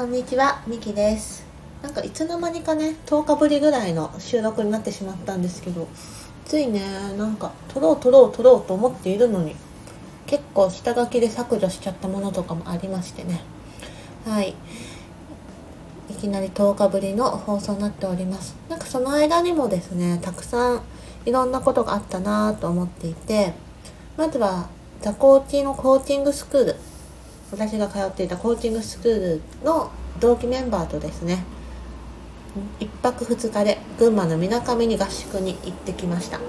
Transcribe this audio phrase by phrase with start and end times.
[0.00, 1.44] こんにちは、みきです。
[1.82, 5.86] なんかいつの間にかね、10日ぶりぐらいの収録になってしまったんですけど、
[6.46, 6.80] ついね、
[7.18, 9.54] なんか撮ろう撮ろう撮ろうと思っているのに、
[10.26, 13.42] 結構下書きで削除しちゃったものとかもありましてね。
[14.24, 14.54] はい。
[16.08, 18.56] いきなり10日ぶりの放送になっております。
[18.70, 20.82] なんかその間にもですね、たくさん
[21.26, 23.52] いろんなことがあったなと思っていて、
[24.16, 24.70] まずは、
[25.02, 26.76] THE COACH のコーチングスクール
[27.52, 31.44] 私が通っていたコーチングスクールの同期メンバーとですね
[32.80, 36.40] 1泊2日で群馬のみなかみに合宿に行ってきました。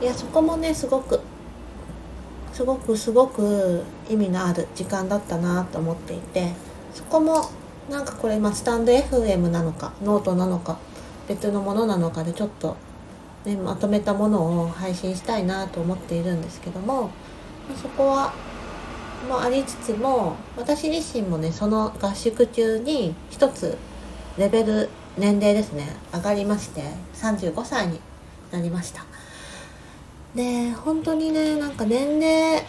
[0.00, 1.20] いやそこもねすごく
[2.54, 6.52] すごくすごく意味のある時間だったなと思っていて
[6.94, 7.50] そこも
[7.90, 10.78] なんかこれ、まあ、スタンド FM なのかノートなのか
[11.28, 12.76] 別のものなのかでちょっと、
[13.44, 17.10] ね、まとめたものを配信したいなと思っているんですけども
[17.80, 18.32] そこは
[19.28, 23.76] もありつつも私自身もねその合宿中に一つ
[24.38, 25.96] レベル年齢ですね。
[26.12, 26.82] 上がりまして
[27.14, 28.00] 35歳に
[28.50, 29.04] なりました。
[30.34, 32.62] で本当にねなんか年齢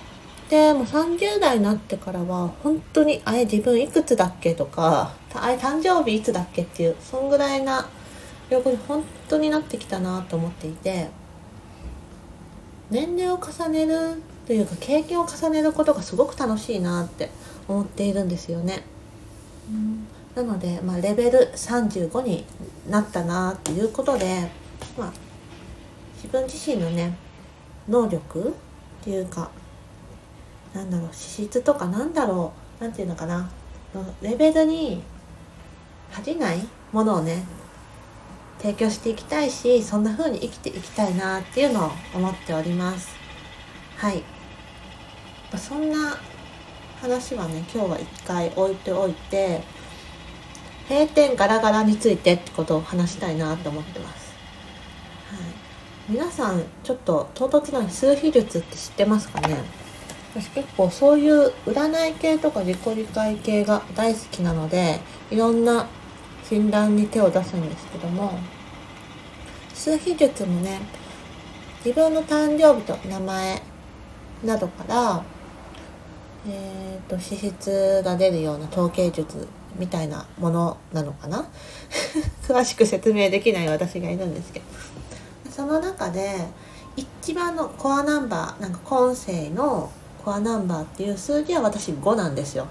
[0.50, 7.88] でもう30代になってからは本当にあれ自分いくつだっけとかあれ誕生日いつだっけっていうそんぐらいな
[8.50, 11.10] 横に本当になってきたなと思っていて
[12.90, 17.30] 年齢を重ねるというか経験を重ねることがすごく楽しいなって
[17.68, 18.84] 思っているんですよね。
[19.70, 22.46] うん、なので、まあ、レベル35に
[22.90, 24.50] なったなっていうことで、
[24.98, 25.14] まあ、
[26.16, 27.16] 自分自身のね
[27.88, 29.50] 能力っていうか
[30.74, 33.50] なんだろう資質とかなんだろうなんていうのかな
[34.22, 35.04] レベルに
[36.12, 36.60] 恥じない
[36.92, 37.44] ものをね
[38.60, 43.21] 提供していきたいしそんな風に生きていきたいなっていうのを思っております
[44.02, 44.24] はい。
[45.60, 46.18] そんな
[47.00, 49.62] 話はね今日は一回置いておいて
[50.90, 54.34] 閉店ガラガラについてってことを話したいなと思ってます、
[55.30, 55.40] はい、
[56.10, 59.58] 皆さんちょっと唐突な数秘術って知ってますかね？
[60.34, 65.00] 私結構そういう占い系とか自己理解系が大好きなので
[65.30, 65.88] いろんな
[66.50, 68.40] 診断に手を出すんですけども
[69.76, 70.80] 数秘術もね
[71.86, 73.62] 自分の誕生日と名前
[74.44, 75.24] などから、
[76.48, 79.48] えーと、と資質が出るような統計術
[79.78, 81.46] みたいなものなのかな？
[82.48, 84.66] 詳しく説明できない私がいるんですけど。
[85.52, 86.48] その中で
[86.96, 89.92] 一番のコアナンバーなんか今世の
[90.24, 92.68] コアナンバーっていう数字は私5なんですよ。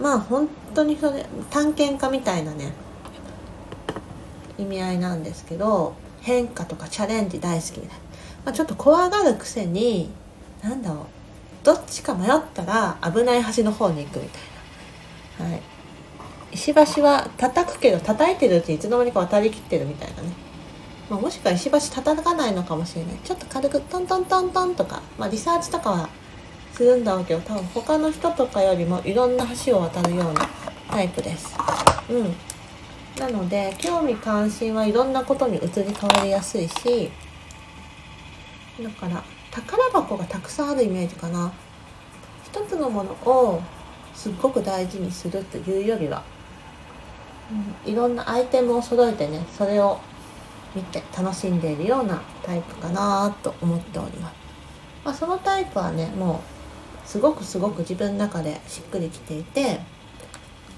[0.00, 2.72] まあ本当にそれ探検家みたいなね
[4.58, 7.88] 意味合いなんですけど変化とかチャレンジ大好きで、
[8.44, 10.10] まあ、ちょっと怖がるくせに
[10.62, 11.06] なんだろう。
[11.64, 15.62] どっちか迷ったら危ない橋の方に行くみたいな、はい、
[16.52, 20.32] 石橋は叩くけど叩いてるうちにいつの間にか渡りきってるみたいなね、
[21.08, 23.16] まあ、もしくは石橋叩かないのかもしれない。
[23.22, 26.08] ちょっと軽くトントントントンとか、まあ、リサーチとかは
[26.74, 30.48] するんだろうけど多分他の人とかよりもいろんな橋を渡るような
[30.90, 31.54] タイプです。
[32.10, 32.34] うん。
[33.18, 37.12] なので興味関心はいろんなことに移り変わりやすいし
[38.82, 41.52] だから宝箱がたくさんあるイメージかな。
[42.52, 43.62] 一つのものを
[44.14, 46.22] すっごく大事にするというよりは、
[47.84, 49.98] うん、いろんなアイテムを揃えてねそれを
[50.74, 54.34] 見て楽しんでいるようなタイプかなと思っております、
[55.04, 56.42] まあ、そのタイプはねも
[57.04, 59.80] うすごくすごく自分の中でしっくりきていて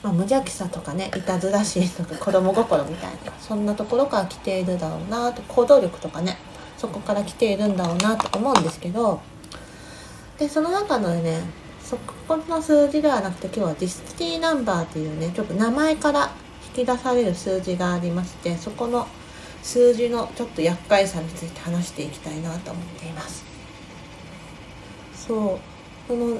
[0.03, 6.37] まあ、無邪気さとかねいたずらしいとか子供心みたいなそんなところから来ているだろうなと行動力とかね
[6.79, 9.21] そこから来ているんだろうなと思うんですけど
[10.39, 11.41] でその中のね
[11.83, 11.97] そ
[12.27, 16.33] この数字ではなくて今日はディスティニーナンバーっていうねちょっと名前から
[16.77, 19.07] 引き出される数字がありましてそこの
[19.63, 23.45] 数字のちょっと厄介さについて話していきたいなと思っています。
[25.15, 25.59] そう。
[26.07, 26.39] その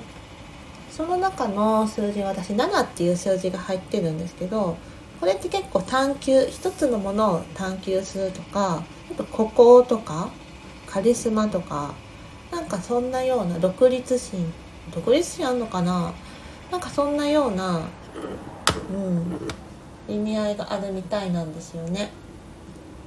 [0.91, 4.77] その中の数字は私7っていう数字が入ってるんですけど
[5.21, 10.31] これって結構探求一つのものを探求するとかやっぱ孤高とか
[10.87, 11.95] カリスマとか
[12.53, 14.53] なんかそんなような独立心
[14.95, 16.13] 独立心あんのかな？
[16.71, 17.89] なんかそんなような
[18.91, 22.11] うん意味合いがあるみたいなんですよね。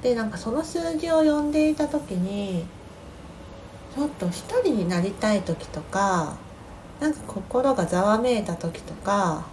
[0.01, 2.65] でなんかその数字を読んでいた時に
[3.95, 6.35] ちょっと一人になりたい時とか
[6.99, 9.45] なんか心がざわめいた時とか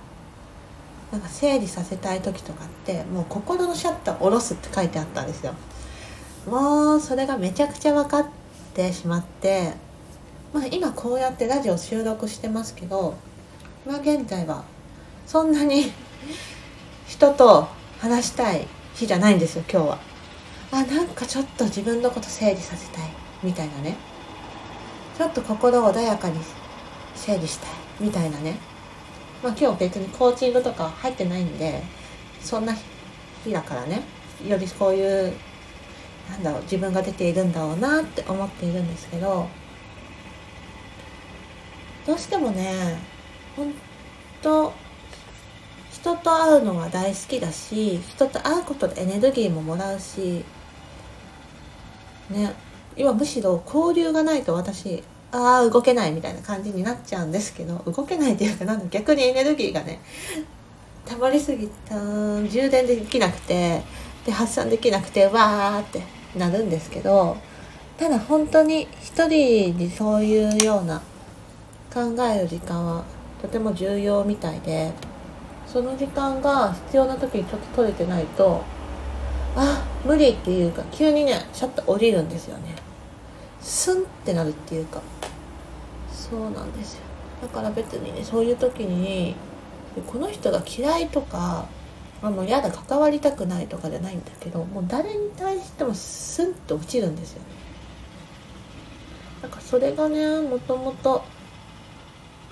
[1.15, 5.55] なんか整理させたい時とかってもう心のシャッター下ろすって書いてあったんですよ。
[6.45, 8.27] もうそれがめちゃくちゃ分かっ
[8.75, 9.75] てしまって、
[10.53, 13.15] まあ、今こうやってラジオ収録してますけど
[13.87, 14.65] 今現在は
[15.25, 15.93] そんなに
[17.07, 17.69] 人と
[18.01, 19.99] 話したい日じゃないんですよ今日は。
[20.73, 23.05] あなんかちょっと自分のこと整理させたい
[23.41, 23.97] みたいなね。
[25.17, 26.41] ちょっと心穏やかに
[27.15, 27.71] 整理したい
[28.01, 28.74] みたいなね。
[29.45, 31.83] まあ今日別にコーチングとか入ってないんで
[32.41, 32.75] そんな
[33.45, 34.03] 日だからね。
[34.49, 35.35] よりこういう
[36.31, 39.47] なんだろう自分が出ているんだろうなって思っているんですけど
[42.07, 42.99] どうしてもね
[43.55, 43.73] 本
[44.43, 44.73] 当
[45.93, 50.43] 人と会うのが大好きだし人と会うことでエネルギーももらうし
[52.31, 52.55] ね。
[52.97, 55.03] 今むしろ交流がないと私
[55.37, 60.01] ああ動けないみたいな感じになっちゃうんですけど動けないっていうかなんだ逆にエネルギーがね
[61.07, 63.83] 溜まりすぎた充電できなくて
[64.25, 66.03] で発散できなくてわーって
[66.39, 67.37] なるんですけど
[67.99, 71.03] ただ本当に一人にそういうような
[71.93, 73.05] 考える時間は
[73.43, 74.93] とても重要みたいで
[75.67, 78.63] その時間が必要な時にちょっと取れてないと
[79.57, 82.85] あ無理っていうか急にねシャッと降りるんですよね。
[83.61, 85.01] スンってなるっていうか
[86.15, 87.01] そうなんですよ。
[87.43, 89.35] だから別にねそういう時に
[90.07, 91.67] この人が嫌いとか
[92.23, 97.41] あの嫌だ関わりたくないとかじゃないんだけどもう誰に対してもスンと落ちるんですよ。
[97.41, 97.47] ね
[99.43, 101.23] なんかそれがねもともと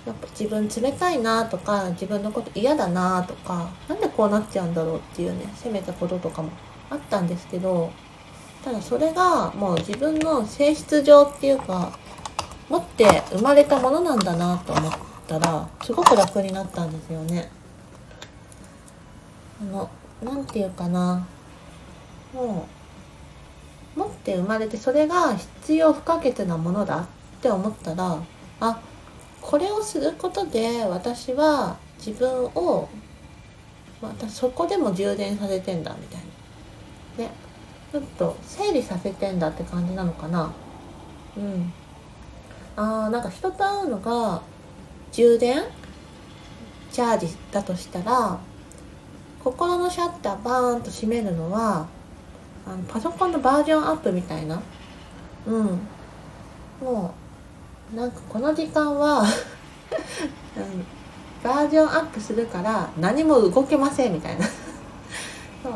[0.04, 6.50] やっぱ自分冷たいなとか自分のこと嫌だなとかなんでこうなっちゃうんだろうっていうね責めたこととかも
[6.90, 7.90] あったんですけど
[8.64, 11.98] ただそれがもう自分の性質上っていうか
[12.72, 14.92] 持って生まれたものなんだなと思っ
[15.28, 17.50] たらすごく楽になったんですよね。
[19.60, 19.90] あの
[20.22, 21.26] 何て言うかな。
[22.32, 22.66] も
[23.96, 27.06] う持って生まれてそれが必要不可欠なものだっ
[27.42, 28.22] て思ったら
[28.60, 28.80] あ
[29.42, 32.88] これをすることで私は自分を
[34.00, 36.20] またそこでも充電させてんだみたい
[37.18, 37.24] な。
[37.26, 37.30] ね
[37.92, 40.50] ちょっと整理させてんだって感じなのかな。
[41.36, 41.70] うん。
[42.76, 44.42] あなんか人と会うのが
[45.12, 45.64] 充電？
[46.90, 48.38] チャージだとしたら
[49.42, 51.86] 心のシャッターバーンと閉めるのは
[52.66, 54.62] あのパソコンのバージョンアップみたいな。
[55.46, 55.80] うん。
[56.80, 57.14] も
[57.92, 59.24] うなんかこの時間は、
[61.42, 64.46] バージョンアップするから何も動けませんみたいな。
[64.46, 64.52] そ
[65.68, 65.72] う。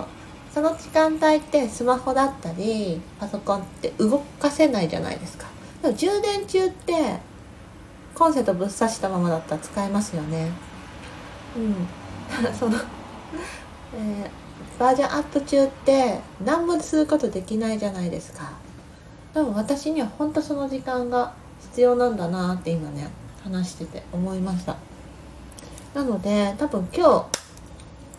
[0.54, 5.46] その時間帯ってスマホだったりパソコンって動かせないじゃないですか。
[5.94, 7.18] 充電中って
[8.14, 10.50] コンセントぶっ刺したままだったら使えますよね。
[11.56, 11.86] うん。
[12.58, 12.76] その、
[13.94, 18.52] えー、バージョンアップ中って何もすることできないじゃないですか。
[19.34, 23.10] でも私には本当その時間が必要なんだなって今ね
[23.44, 24.76] 話してて思いました。
[25.94, 27.08] なので多分今日、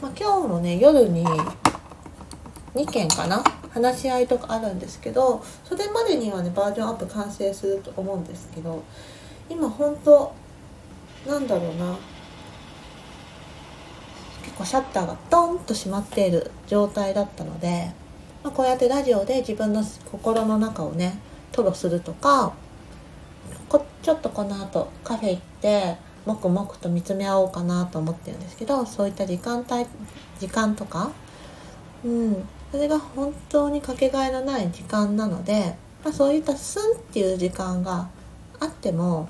[0.02, 1.26] まあ、今日もね夜に
[2.76, 3.44] 2件かな
[3.78, 8.84] 話し合いとかあるんですけどそれまでにはねバージョンアップ完成すると思うんですけど
[9.50, 10.34] 今本当
[11.28, 11.98] なんだろうな。
[14.44, 17.92] 結構シャッターがドンと閉まっている状態だったので、
[18.44, 21.20] まあ、こうやってラジオで自分の心の中をね
[21.52, 22.54] 吐露するとか
[23.68, 29.86] こちょっとこの後カフェ行って黙々と見つめ合おうかなと思ってるんですけどそういった時間帯
[30.40, 31.12] 時間とか
[32.06, 32.48] うん。
[32.72, 38.10] それが本当にかけがえのない時間なので、まあ、そういったスンっていう時間が
[38.60, 39.30] あっても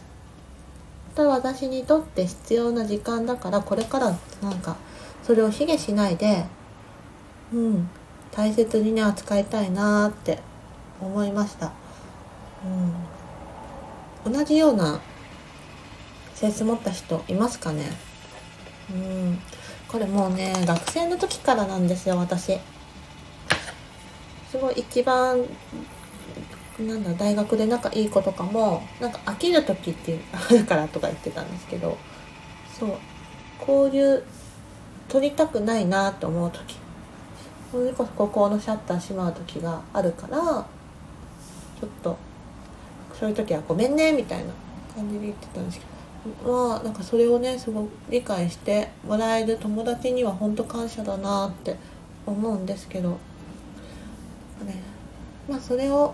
[1.16, 4.76] ただ私にとって必要な時間だからこれからなんか
[5.24, 6.46] それを卑下しないで
[7.54, 7.90] うん
[8.32, 10.40] 大切にね扱いたいなーって
[11.02, 11.72] 思いました、
[14.26, 15.00] うん、同じような
[16.34, 17.86] センス持った人いますかね？
[18.92, 19.40] うん。
[19.88, 22.60] これもうね学生の時からなんですよ私。
[24.52, 25.44] すごい一番
[26.80, 31.98] なんだ大学で仲いい子とかもなんか飽きる時ってあるからとか言ってたんですけど
[32.78, 32.90] そう。
[33.60, 34.24] 交流
[35.10, 36.76] 取りたくないなと思う時。
[37.72, 42.18] それこそここのシャッター閉まる時があるからちょっと
[43.14, 44.46] そういう時は「ごめんね」みたいな
[44.96, 45.98] 感じで言ってたんですけど。
[46.46, 51.76] まあなんかそれをねすごく理解してもらえる友達には本当感謝だなって
[52.26, 53.18] 思うんですけど。
[54.66, 54.76] ね。
[55.50, 56.14] まあそれを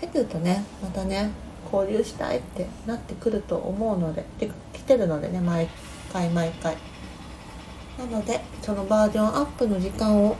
[0.00, 1.30] 経てるとねまたね
[1.72, 5.68] 交流したいってなってくると思うのでで来てるのでね毎
[6.12, 6.76] 回毎回。
[7.98, 10.36] なのでそのバージョンアップの時間を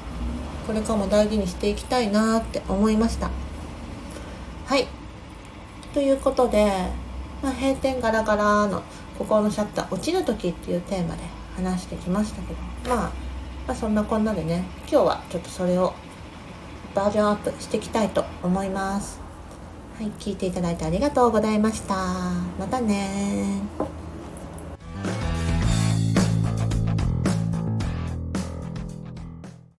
[0.67, 3.31] これからも大事にしていきたいなって思いました。
[4.67, 4.87] はい。
[5.93, 6.67] ということで、
[7.43, 8.83] まあ、閉店ガラガラの
[9.19, 11.23] 心のシャッター落ちる時っていうテーマで
[11.57, 13.13] 話してきましたけどまあ
[13.67, 15.95] まあ、そんなこんなでね今日はちょっとそれを
[16.95, 19.21] バージョンアップしていきたいと思います。
[19.99, 21.95] はい聞いていただいてありがとうございました。
[22.59, 23.90] またね